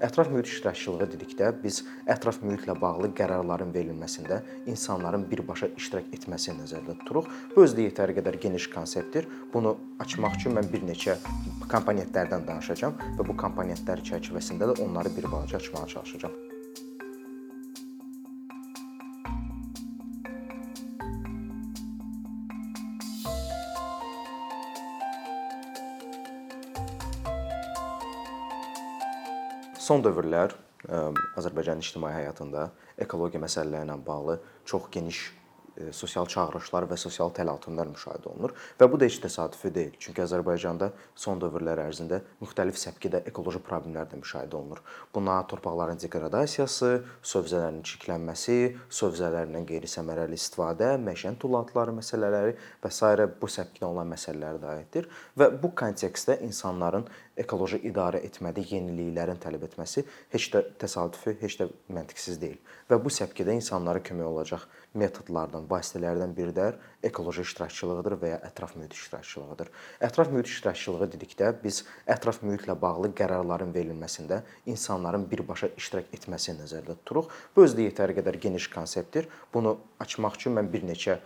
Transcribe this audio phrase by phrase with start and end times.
[0.00, 6.98] Ətraf mühit iştirakçılığı dedikdə biz ətraf mühitlə bağlı qərarların verilməsində insanların birbaşa iştirak etməsini nəzərdə
[7.00, 7.30] tuturuq.
[7.54, 9.28] Bu özü də yetəri qədər geniş konseptdir.
[9.54, 11.16] Bunu açmaq üçün mən bir neçə
[11.72, 16.45] komponentlərdən danışacağam və bu komponentlər çərçivəsində də onları bir balaca açmağa çalışacağam.
[29.86, 30.50] Son dövrlər
[31.38, 32.64] Azərbaycanın ictimai həyatında
[33.04, 35.20] ekologiya məsələləri ilə bağlı çox geniş
[35.92, 39.96] sosial çağırışlar və sosial təlatümlər müşahidə olunur və bu da heç təsadüfi deyil.
[40.00, 44.80] Çünki Azərbaycanda son dövrlər ərzində müxtəlif səpkidə ekoloji problemlər də müşahidə olunur.
[45.14, 46.90] Buna torpaqların degradasiyası,
[47.22, 48.58] sövzələrin çirklənməsi,
[49.00, 53.28] sövzələrdən qeyri-səmərəli istifadə, məişət tullantıları məsələləri və s.
[53.40, 59.66] bu səpkidə olan məsələlər də aiddir və bu kontekstdə insanların ekoloji idarə etmədə yeniliklərin tələb
[59.68, 62.58] etməsi heç də təsadüfi, heç də məntiqsiz deyil.
[62.90, 66.70] Və bu səpkidə insanlara kömək olacaq metodlardan, vasitələrdən biri də
[67.04, 69.70] ekoloji iştirakçılığıdır və ya ətraf mühit iştirakçılığıdır.
[70.08, 74.40] Ətraf mühit iştirakçılığı dedikdə biz ətraf mühitlə bağlı qərarların verilməsində
[74.72, 77.28] insanların birbaşa iştirak etməsini nəzərdə tuturuq.
[77.56, 79.28] Bu özü də yetəri qədər geniş konseptdir.
[79.52, 81.20] Bunu açmaq üçün mən bir neçə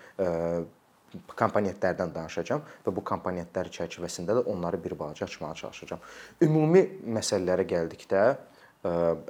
[1.38, 6.02] komponentlərdən danışacağam və bu komponentlər çərçivəsində də onları bir balaca açmağa çalışacağam.
[6.46, 6.84] Ümumi
[7.18, 8.22] məsələlərə gəldikdə,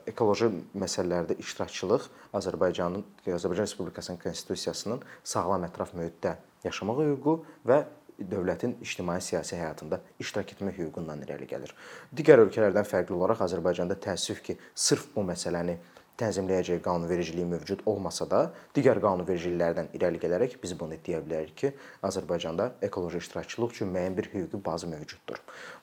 [0.06, 2.04] ekoloji məsələlərdə iştirakçılıq
[2.38, 7.80] Azərbaycanın Azərbaycan Respublikasının konstitusiyasının sağlam ətraf mühitdə yaşamaq hüququ və
[8.20, 11.72] dövlətin ictimai-siyasi həyatında iştirak etmə hüququndan irəli gəlir.
[12.14, 15.78] Digər ölkələrdən fərqli olaraq Azərbaycanda təəssüf ki, sırf bu məsələni
[16.20, 18.44] tənzimləyəcək qanunvericiliyi mövcud olmasa da,
[18.76, 21.72] digər qanunvericiliklərdən irəli gələrək biz bunu deyə bilərik ki,
[22.06, 25.40] Azərbaycanda ekoloji iştirakçılıq üçün müəyyən bir hüquqi bazı mövcuddur.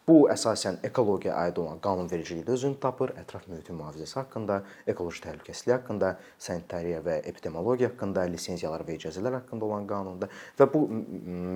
[0.08, 6.14] Bu əsasən ekologiyaya aid olan qanunvericilikdə özünü tapır, ətraf mühitin mühafizəsi haqqında, ekoloji təhlükəsizlik haqqında,
[6.40, 10.86] sanitariya və epidemiologiya haqqında, lisenziyalar və icazələr haqqında olan qanunda və bu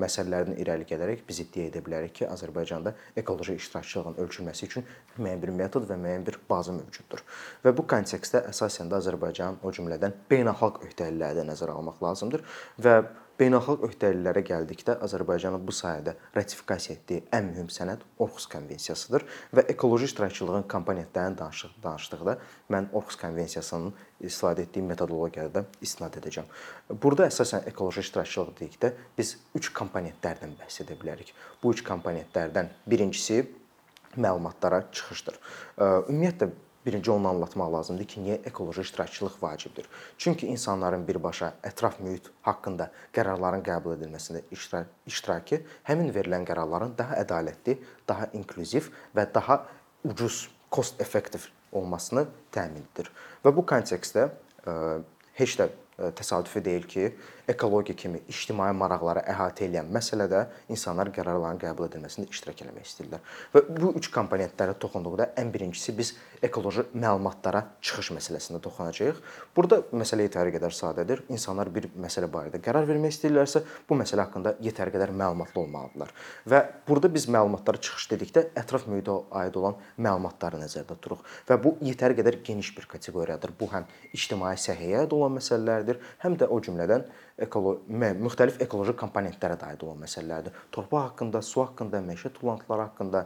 [0.03, 5.55] məsələlərdən irəli gələrək biz iddia edə bilərik ki, Azərbaycanda ekoloji iştirakçılığın ölçülməsi üçün müəyyən bir
[5.61, 7.23] metod və müəyyən bir bazı mövcuddur.
[7.63, 12.45] Və bu kontekstdə əsas də Azərbaycan o cümlədən beynəlxalq öhdəlikləri də nəzərə almaq lazımdır
[12.85, 12.95] və
[13.41, 19.25] beynəlxalq öhdəliklərə gəldikdə Azərbaycanın bu sahədə ratifikasiya etdiyi ən mühüm sənəd Orxus konvensiyasıdır
[19.57, 22.35] və ekoloji iştirakçılığın komponentlərini danışıq danışdıqda
[22.73, 26.49] mən Orxus konvensiyasının istifadə etdiyi metodologiyada istinad edəcəm.
[26.91, 31.33] Burada əsasən ekoloji iştirakçılıq dedikdə biz 3 komponentlərdən bəhs edə bilərik.
[31.63, 33.41] Bu 3 komponentlərdən birincisi
[34.17, 35.39] məlumatlara çıxışdır.
[36.09, 36.51] Ümumiyyətlə
[36.85, 39.85] Birinci onu anlatmaq lazımdır ki, niyə ekoloji iştirakçılıq vacibdir?
[40.17, 47.19] Çünki insanların birbaşa ətraf mühit haqqında qərarların qəbul edilməsində iştirak iştirakı həmin verilən qərarların daha
[47.21, 47.77] ədalətli,
[48.07, 49.61] daha inklüziv və daha
[50.03, 53.11] ucuz, cost effective olmasını təmin edir.
[53.45, 54.29] Və bu kontekstdə
[55.37, 55.69] heç də
[56.17, 57.11] təsadüfi deyil ki,
[57.51, 63.23] ekologiya kimi ictimai maraqları əhatə edən məsələdə insanlar qərarların qəbul edilməsində iştirak etmək istəyirlər.
[63.53, 66.13] Və bu üç komponentlərə toxunduqda ən birincisi biz
[66.43, 69.19] ekoloji məlumatlara çıxış məsələsində toxunacağıq.
[69.55, 71.25] Burada məsələ yetəri qədər sadədir.
[71.33, 76.13] İnsanlar bir məsələ barədə qərar vermək istəyirlərsə, bu məsələ haqqında yetəri qədər məlumatlı olmalıdırlar.
[76.47, 81.75] Və burada biz məlumatlara çıxış dedikdə ətraf mühitə aid olan məlumatları nəzərdə tuturuq və bu
[81.83, 83.53] yetəri qədər geniş bir kateqoriyadır.
[83.59, 83.85] Bu həm
[84.15, 85.90] ictimai səhiyyəyə aid olan məsələlərdir,
[86.23, 87.05] həm də o cümlədən
[87.41, 90.57] ekolo müxtəlif ekoloji komponentlərə də aid olan məsələlərdir.
[90.71, 93.25] Torpaq haqqında, su haqqında, məişət tullantıları haqqında,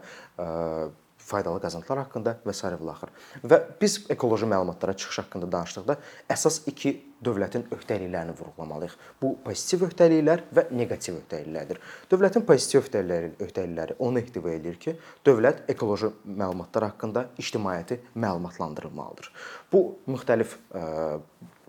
[1.25, 2.69] faydalı qazıntılar haqqında və s.
[2.69, 3.11] və axır.
[3.49, 5.95] Və biz ekoloji məlumatlara çıxış haqqında danışdıqda
[6.29, 6.91] əsas iki
[7.25, 8.93] dövlətin öhdəliklərini vurğulamalıyıq.
[9.21, 11.81] Bu pozitiv öhdəliklər və neqativ öhdəliklərdir.
[12.11, 14.95] Dövlətin pozitiv öhdəlikləri, öhdəlikləri onu ehtiva eləyir ki,
[15.25, 19.31] dövlət ekoloji məlumatlar haqqında ictimaiyyəti məlumatlandırmalıdır.
[19.73, 20.59] Bu müxtəlif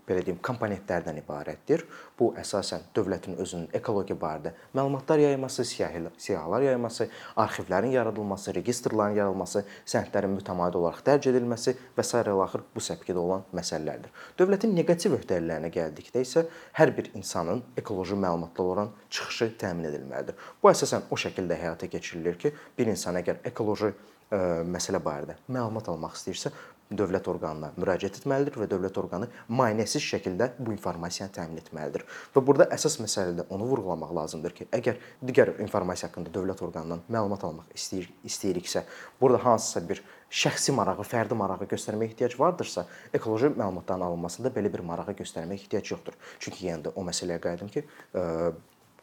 [0.07, 1.83] belə deyim, komponentlərdən ibarətdir.
[2.19, 7.09] Bu əsasən dövlətin özünün ekologiya barədə məlumatlar yayması, siyahılar yayması,
[7.43, 12.23] arxivlərin yaradılması, registrların yaradılması, sənədlərin mütəmadi olaraq dərc edilməsi və s.
[12.47, 14.11] axır bu səpkidə olan məsələlərdir.
[14.39, 16.45] Dövlətin neqativ öhdəliklərinə gəldikdə isə
[16.79, 20.37] hər bir insanın ekoloji məlumatlar olan çıxışı təmin edilməlidir.
[20.63, 25.89] Bu əsasən o şəkildə həyata keçirilir ki, bir insan əgər ekoloji ə, məsələ barədə məlumat
[25.91, 26.51] almaq istəyirsə,
[26.91, 32.05] dövlət orqanına müraciət etməlidir və dövlət orqanı maneəsiz şəkildə bu informasiyanı təmin etməlidir.
[32.35, 37.03] Və burada əsas məsələ də onu vurğulamaq lazımdır ki, əgər digər informasiya haqqında dövlət orqanından
[37.11, 38.85] məlumat almaq istəyir istəyiriksə,
[39.21, 42.85] burada hansısa bir şəxsi marağı, fərdi marağı göstərməyə ehtiyac vardırsa,
[43.15, 46.17] ekoloji məlumatların alınmasında belə bir marağı göstərməyə ehtiyac yoxdur.
[46.39, 47.85] Çünki yenə də o məsələyə qayıdım ki,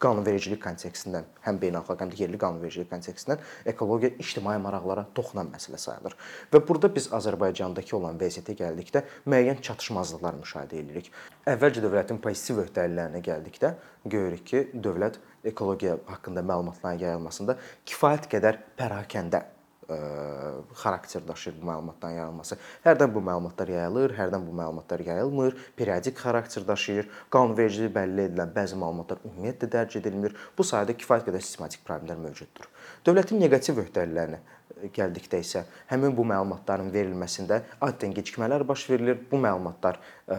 [0.03, 6.17] qanunvericilik kontekstindən, həm beynəlxalq, həm də yerli qanunvericilik kontekstindən ekologiya ictimai maraqlara toxunan məsələ sayılır.
[6.53, 11.11] Və burada biz Azərbaycandakı olan vəziyyətə gəldikdə müəyyən çatışmazlıqlar müşahidə edirik.
[11.47, 13.75] Əvvəlcə dövlətin pozitiv öhdəliklərinə gəldikdə
[14.05, 17.59] görürük ki, dövlət ekologiya haqqında məlumatların yayılmasında
[17.89, 19.45] kifayət qədər pərakəndə
[19.89, 22.59] xarakter daşıyır bu məlumatların yayılması.
[22.85, 27.11] Hərdən bu məlumatlar yayılır, hərdən bu məlumatlar yayılmır, periodik xarakter daşıyır.
[27.31, 30.37] Qanunvericiliyi bəlli edilən bəzi məlumatlar ümumiyyətlə dərc edilmir.
[30.59, 32.69] Bu sayədə kifayət qədər sistematik problemlər mövcuddur.
[33.07, 34.41] Dövlətin neqativ öhdəliklərinə
[34.95, 39.19] gəldikdə isə həmin bu məlumatların verilməsində adətən gecikmələr baş verilir.
[39.31, 40.37] Bu məlumatlar ə,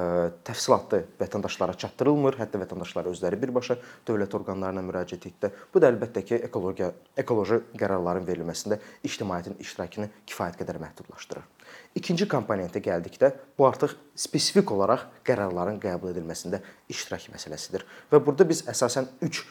[0.47, 6.39] təfsilatlı vətəndaşlara çatdırılmır, hətta vətəndaşlar özləri birbaşa dövlət orqanlarına müraciət etdikdə bu da əlbəttə ki,
[6.49, 11.51] ekologiya ekoloji qərarların verilməsində ictimaiyyətin iştirakını kifayət qədər məhdudlaşdırır.
[11.95, 16.61] İkinci komponentə gəldikdə bu artıq spesifik olaraq qərarların qəbul edilməsində
[16.91, 17.85] iştirak məsələsidir.
[18.11, 19.45] Və burada biz əsasən 3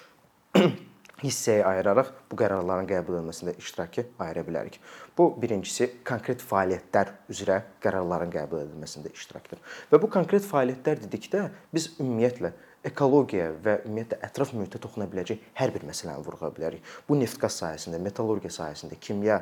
[1.25, 4.77] hissəyə ayıraraq bu qərarların qəbul edilməsində iştirakı ayıra bilərik.
[5.17, 9.63] Bu birincisi konkret fəaliyyətlər üzrə qərarların qəbul edilməsində iştirakdır.
[9.93, 12.53] Və bu konkret fəaliyyətlər dedikdə biz ümumiyyətlə
[12.85, 16.91] ekologiya və ümumiyyətlə ətraf mühitə toxuna biləcək hər bir məsələni vurğulaya bilərik.
[17.09, 19.39] Bu neft-qaz sahəsində, metallurgiya sahəsində, kimya,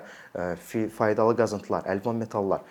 [0.95, 2.63] faydalı qazıntılar, əlvan metallar,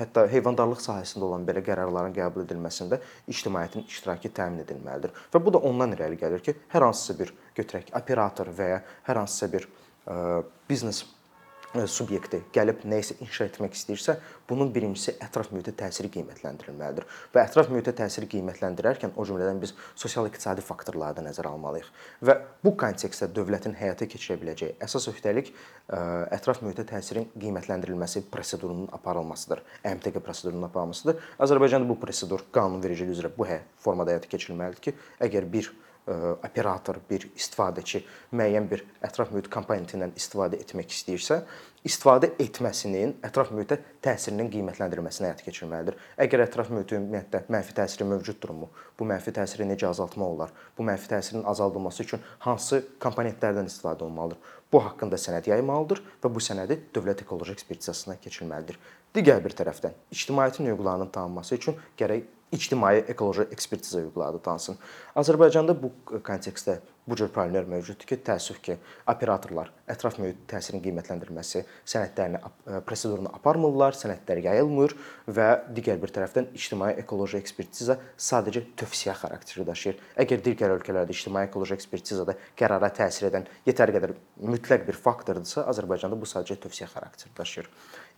[0.00, 2.98] hətta heyvandarlıq sahəsində olan belə qərarların qəbul edilməsində
[3.30, 5.14] ictimaiyyətin iştirakı təmin edilməlidir.
[5.30, 9.22] Və bu da ondan irəli gəlir ki, hər hansısa bir götürək operator və ya hər
[9.22, 9.68] hansısa bir
[10.68, 11.04] biznes
[11.72, 14.16] subyekti gəlib nə isə inşa etmək istəyirsə,
[14.48, 17.06] bunun birincisi ətraf mühitə təsiri qiymətləndirilməlidir.
[17.32, 21.88] Və ətraf mühitə təsiri qiymətləndirərkən o cümlədən biz sosial-iqtisadi faktorları da nəzərə almalıyıq.
[22.28, 25.52] Və bu kontekstdə dövlətin həyata keçirə biləcəyi əsas öhdəlik
[26.36, 29.64] ətraf mühitə təsirin qiymətləndirilməsi prosedurunun aparılmasıdır.
[29.94, 31.24] MTQ prosedurunun aparılmasıdır.
[31.40, 35.72] Azərbaycanda bu prosedur qanunvericilik üzrə bu hə formada həyata keçirilməlidir ki, əgər bir
[36.06, 38.02] operator, bir istifadəçi
[38.34, 41.36] müəyyən bir ətraf mühit komponentindən istifadə etmək istəyirsə,
[41.86, 45.98] istifadə etməsinin ətraf mühitə təsirinin qiymətləndirilməsinə həyata keçirilməlidir.
[46.26, 48.70] Əgər ətraf mühitin ümumiyyətlə mənfi təsiri mövcuddurmu?
[48.98, 50.52] Bu mənfi təsiri necə azaltmaq olar?
[50.78, 54.42] Bu mənfi təsirin azaldılması üçün hansı komponentlərdən istifadə olunmalıdır?
[54.72, 58.78] Bu haqqında sənəd yaymalıdır və bu sənədi dövlət ekoloji ekspertizasına keçirilməlidir.
[59.14, 64.78] Digər bir tərəfdən ictimaiyyətin hüquqlarının tanınması üçün gərək ictimai ekoloji ekspertiza hüquqları tanısın.
[65.16, 65.92] Azərbaycanda bu
[66.24, 68.76] kontekstdə bu cür problemlər mövcuddur ki, təəssüf ki,
[69.10, 72.38] operatorlar ətraf mühit təsirinin qiymətləndirilməsi sənədlərini
[72.86, 74.94] prosedurunu aparmırlar, sənədlər yayılmır
[75.26, 79.98] və digər bir tərəfdən ictimai ekoloji ekspertiza sadəcə tövsiyə xarakteri daşıyır.
[80.22, 86.20] Əgər digər ölkələrdə ictimai ekoloji ekspertizada qərara təsir edən yetər qədər mütləq bir faktordursa, Azərbaycanda
[86.20, 87.70] bu sadəcə tövsiyə xarakteri daşıyır.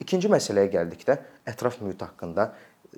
[0.04, 2.50] İkinci məsələyə gəldikdə ətraf mühit haqqında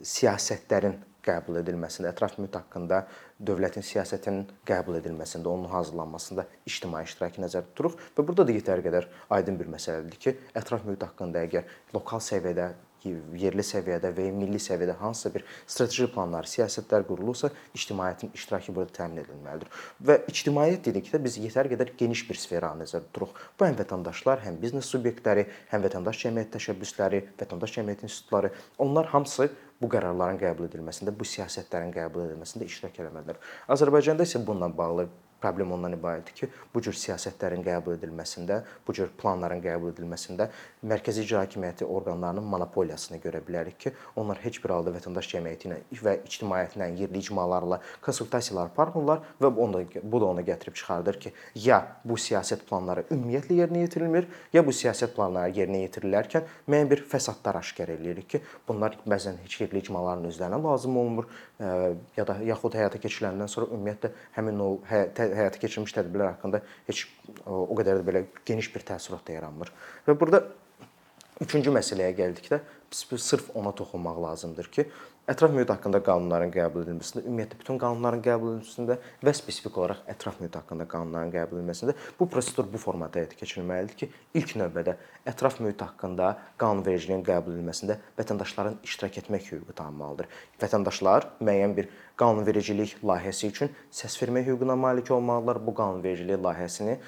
[0.02, 3.02] siyasətlərin qəbul edilməsində, ətraf mühit haqqında
[3.50, 9.10] dövlətin siyasətinin qəbul edilməsində, onun hazırlanmasında ictimai iştirakı nəzərdə tuturuq və burada da yetər qədər
[9.36, 12.70] aydın bir məsələdir ki, ətraf mühit haqqında əgər lokal səviyyədə
[13.04, 18.94] yerli səviyyədə və ya milli səviyyədə hansısa bir strateji planlar, siyasətlər qurulursa, ictimaiyyətin iştirakı burada
[18.96, 19.70] təmin edilməlidir.
[20.00, 23.36] Və ictimaiyyət dedikdə biz yetər qədər geniş bir sferanı nəzərdə tuturuq.
[23.58, 28.52] Bu həm vətəndaşlar, həm biznes subyektləri, həm vətəndaş cəmiyyət təşəbbüsləri, vətəndaş cəmiyyət institutları,
[28.82, 29.50] onlar hamısı
[29.80, 33.40] bu qərarların qəbul edilməsində, bu siyasətlərin qəbul edilməsində iştirak etməlidir.
[33.72, 35.08] Azərbaycanda isə bununla bağlı
[35.46, 40.48] problem ondan ibarətdir ki, bu cür siyasətlərin qəbul edilməsində, bu cür planların qəbul edilməsində
[40.86, 45.78] mərkəzi icra hakimiyyəti orqanlarının monopoliyasını görə bilərik ki, onlar heç bir halda vətəndaş cəmiyyəti ilə
[46.02, 51.32] və ictimaiyyətlə, yerli icmalarla konsultasiyalar aparmırlar və bu da bu da ona gətirib çıxardır ki,
[51.66, 57.04] ya bu siyasət planları ümumiyyətlə yerinə yetirilmir, ya bu siyasət planları yerinə yetirilərkən müəyyən bir
[57.12, 62.74] fəsadlar aşkar eləyirik ki, bunlar bəzən heç yerli icmaların özlərinə lazım olmur ya da yaxud
[62.76, 67.06] həyata keçiriləndən sonra ümumiyyətlə həmin o hə həyata keçirilmiş tədbirlər haqqında heç
[67.46, 69.72] o qədər də belə geniş bir təəssürat da yaranmır.
[70.04, 70.42] Və burada
[71.40, 72.60] üçüncü məsələyə gəldikdə
[72.92, 74.86] sırf ona toxunmaq lazımdır ki,
[75.26, 80.38] ətraf mühit haqqında qanunların qəbul edilməsində, ümumiyyətlə bütün qanunların qəbul edilməsində və spesifik olaraq ətraf
[80.40, 84.94] mühit haqqında qanunların qəbul edilməsində bu prosedur bu formada həyata keçirilməlidir ki, ilk növbədə
[85.32, 86.30] ətraf mühit haqqında
[86.62, 90.30] qanunvericiliyin qəbul edilməsində vətəndaşların iştirak etmək hüququ tanınmalıdır.
[90.62, 91.90] Vətəndaşlar müəyyən bir
[92.20, 95.62] qanunvericilik layihəsi üçün səs vermə hüququna malik olmalıdırlar.
[95.66, 97.00] Bu qanunvericilik layihəsini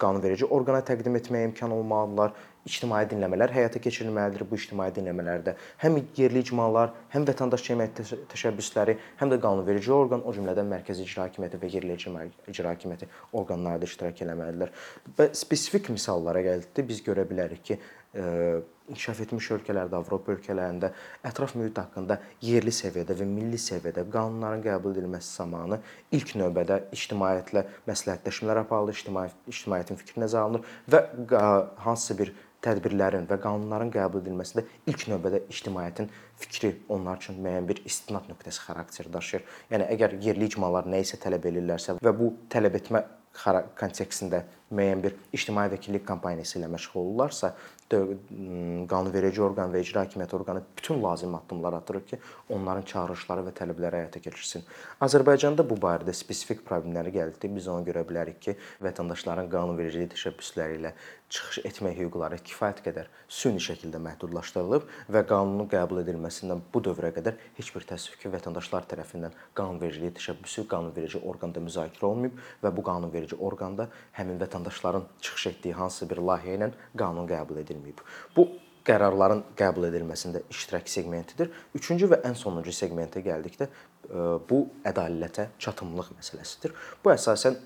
[0.00, 2.32] qanunverici orqana təqdim etməyə imkan olmalıdırlar
[2.68, 4.44] ictimai dinləmələr həyata keçirilməlidir.
[4.48, 8.02] Bu ictimai dinləmələrdə həm yerli icmalar, həm vətəndaş cəmiyyət
[8.32, 13.08] təşəbbüsləri, həm də qanunverici orqan, o cümlədən mərkəzi icra hakimiyyəti və yerli icra hakimiyyəti
[13.40, 14.74] orqanları da iştirak etməlidirlər.
[15.18, 17.80] Və spesifik misallara gəldikdə biz görə bilərik ki,
[18.90, 20.92] inkişaf etmiş ölkələrdə, Avropa ölkələrində
[21.26, 25.80] ətraf mühit haqqında yerli səviyyədə və milli səviyyədə qanunların qəbul edilməsi zamanı
[26.18, 31.04] ilk növbədə ictimaiyyətlə məsləhətləşmələr aparılır, ictimai ictimaiyyətin fikri nəzərə alınır və
[31.86, 37.80] hansısa bir tədbirlərin və qanunların qəbul edilməsində ilk növbədə ictimaiyyətin fikri onlar üçün müəyyən bir
[37.88, 39.46] istinad nöqtəsi xarakteri daşıyır.
[39.72, 43.04] Yəni əgər yerli icmalar nə isə tələb edirlərsə və bu tələb etmə
[43.80, 47.54] kontekstində müəyyən bir ictimai vəkillik kampaniyası ilə məşğul olurlarsa,
[47.90, 52.18] qanunverici orqan və icra hakimiyyəti orqanı bütün lazım addımlar atır ki,
[52.54, 54.62] onların çağırışları və tələbləri həyata keçirsin.
[55.02, 58.54] Azərbaycanda bu barədə spesifik problemləri gəldikdə biz onu görə bilərik ki,
[58.86, 60.94] vətəndaşların qanunvericilik təşəbbüsləri ilə
[61.30, 67.38] çıxış etmək hüquqları kifayət qədər süni şəkildə məhdudlaşdırılıb və qanunun qəbul edilməsindən bu dövrə qədər
[67.58, 73.38] heç bir təəssüf ki, vətəndaşlar tərəfindən qanunvericilik təşəbbüsü qanunverici orqanda müzakirə olunmayıb və bu qanunverici
[73.38, 73.86] orqanda
[74.18, 78.00] həmin vətəndaşların çıxış etdiyi hansısa bir layihə ilə qanun qəbul edilməyib.
[78.36, 78.48] Bu
[78.84, 81.50] qərarların qəbul edilməsində iştirak seqmentidir.
[81.74, 83.68] Üçüncü və ən sonuncu seqmentə gəldikdə
[84.48, 86.74] bu ədalətə çatımlıq məsələsidir.
[87.04, 87.58] Bu əsasən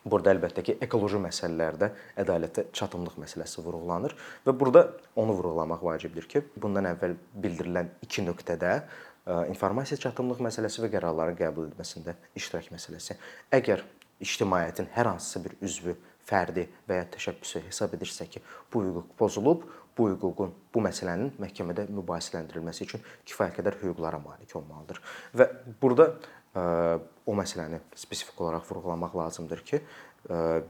[0.00, 1.90] Burada əlbəttə ki, ekoloji məsələlərdə
[2.22, 4.14] ədalətə çatımlıq məsələsi vurğulanır
[4.46, 8.78] və burada onu vurğulamaq vacibdir ki, bundan əvvəl bildirilən iki nöqtədə
[9.52, 13.18] informasiya çatımlıq məsələsi və qərarların qəbul edilməsində iştirak məsələsi.
[13.52, 13.84] Əgər
[14.24, 19.64] ictimaiyyətin hər hansısa bir üzvü fərdi və ya təşəbbüsü hesab edirsə ki, bu hüquq pozulub,
[19.98, 25.00] bu hüququn, bu məsələnin məhkəmədə mübahisələndirilməsi üçün kifayət qədər hüquqlara malik olmalıdır.
[25.36, 25.48] Və
[25.82, 26.12] burada
[27.30, 29.82] o məsələni spesifik olaraq vurğulamaq lazımdır ki,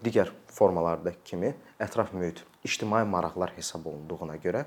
[0.04, 4.66] digər formalardakı kimi ətraf mühit ictimai maraqlar hesab olunduğuna görə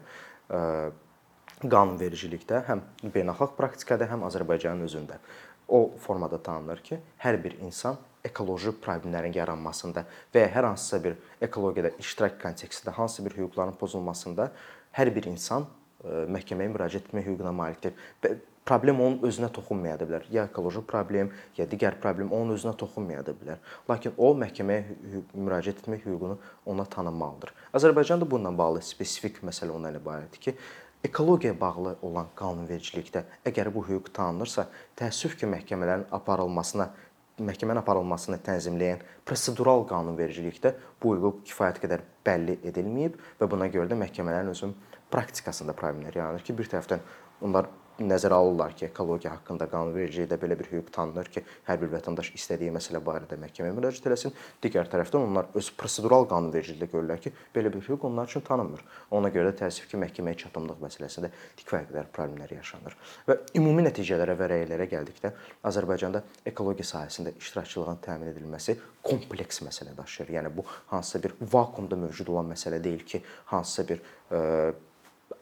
[1.63, 2.81] qanunvericilikdə həm
[3.13, 5.19] beynəlxalq praktikada, həm Azərbaycanın özündə
[5.67, 11.17] o formada tanınır ki, hər bir insan ekoloji problemlərin yaranmasında və ya hər hansısa bir
[11.43, 14.51] ekologiyada iştirak kontekstində hansısa bir hüquqların pozulmasında
[14.95, 15.67] hər bir insan
[16.03, 17.93] məhkəməyə müraciət etmə hüququna malikdir.
[18.23, 18.35] Və
[18.67, 20.27] problem onun özünə toxunmaya da bilər.
[20.31, 23.59] Ya ekoloji problem, ya digər problem onun özünə toxunmaya da bilər.
[23.89, 27.53] Lakin o məhkəməyə müraciət etmək hüququnu ona tanınmalıdır.
[27.79, 30.55] Azərbaycanda bununla bağlı spesifik məsələ ondan ibarətdir ki,
[31.03, 36.91] ekologiyaya bağlı olan qanunvericilikdə əgər bu hüquq tanınırsa, təəssüf ki, məhkəmələrin aparılmasına
[37.41, 43.97] məhkəmənin aparılmasını tənzimləyən prosedural qanunvericilikdə bu hüquq kifayət qədər bəlli edilməyib və buna görə də
[43.97, 44.75] məhkəmələrin özünün
[45.13, 47.01] praktikasında problemlər yaranır ki, bir tərəfdən
[47.41, 47.69] onlar
[48.09, 52.73] nəzərə alırlar ki, ekologiya haqqında qanunvericilikdə belə bir hüquq tanınır ki, hər bir vətəndaş istədiyi
[52.75, 54.35] məsələ barədə məhkəməyə müraciət etsin.
[54.63, 58.85] Digər tərəfdən onlar öz prosedural qanunvericilikdə görürlər ki, belə bir hüquq onlar üçün tanınmır.
[59.17, 62.97] Ona görə də təəssüf ki, məhkəməyə çatımlıq məsələsində kifayət qədər problemlər yaşanır.
[63.27, 65.33] Və ümumi nəticələrə və rəylərə gəldikdə
[65.69, 70.33] Azərbaycanda ekologiya sahəsində iştirakçılığın təmin edilməsi kompleks məsələ daşıyır.
[70.37, 74.73] Yəni bu hansısa bir vakuumda mövcud olan məsələ deyil ki, hansısa bir ə,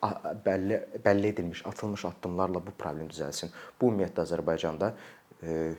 [0.01, 3.51] bəlli bəlli edilmiş, atılmış addımlarla bu problem düzəlsin.
[3.81, 4.93] Bu ümumiyyətlə Azərbaycanda
[5.43, 5.74] e,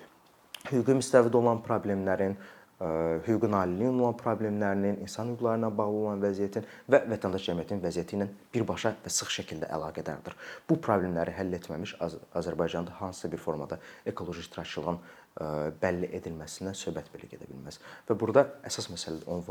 [0.71, 2.37] hüquqi müstəvidə olan problemlərin,
[2.79, 2.91] e,
[3.27, 8.29] hüququn aliliyin olan problemlərinin, insan hüquqları ilə bağlı olan vəziyyətin və vətəndaş cəmiyyətinin vəziyyəti ilə
[8.55, 10.39] birbaşa və sıx şəkildə əlaqədardır.
[10.71, 15.49] Bu problemləri həll etməmiş Az Azərbaycanda hansısa bir formada ekoloji iştirakçılığın e,
[15.83, 17.83] bəlli edilməsindən söhbət belə gedə bilməz.
[18.07, 19.43] Və burada əsas məsələ onu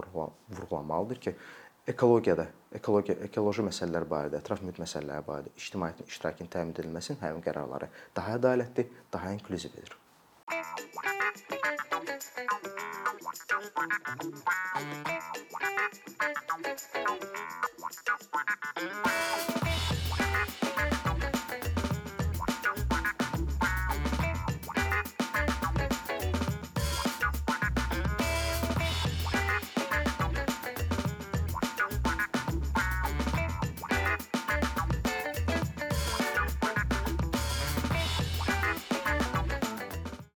[0.56, 1.36] vurğulamalıdır ki,
[1.90, 2.46] ekologiyada,
[2.78, 8.38] ekologiya, ekoloji məsələlər barədə, ətraf mühit məsələləri barədə ictimaiyyətin iştirakının təmin edilməsinin həmin qərarları daha
[8.38, 9.98] ədalətli, daha inklüziv edir.
[14.74, 15.31] Thank you.